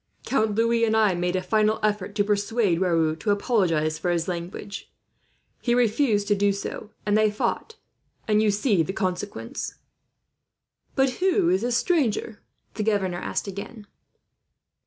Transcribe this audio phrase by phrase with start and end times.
[0.25, 4.27] Count Louis and I made a final effort to persuade Raoul to apologize for his
[4.27, 4.91] language.
[5.61, 7.75] He refused to do so, and they fought,
[8.27, 9.75] and you see the consequence."
[10.95, 12.41] "But who is this stranger?"
[12.73, 13.85] the governor asked again.